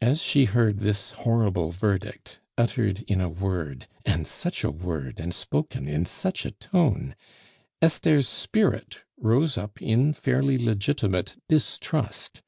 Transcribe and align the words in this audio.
As 0.00 0.22
she 0.22 0.46
heard 0.46 0.78
this 0.78 1.10
horrible 1.10 1.72
verdict, 1.72 2.40
uttered 2.56 3.02
in 3.02 3.20
a 3.20 3.28
word 3.28 3.86
and 4.06 4.26
such 4.26 4.64
a 4.64 4.70
word! 4.70 5.20
and 5.20 5.34
spoken 5.34 5.86
in 5.86 6.06
such 6.06 6.46
a 6.46 6.52
tone! 6.52 7.14
Esther's 7.82 8.26
spirit 8.30 9.00
rose 9.18 9.58
up 9.58 9.82
in 9.82 10.14
fairly 10.14 10.56
legitimate 10.56 11.36
distrust. 11.50 12.40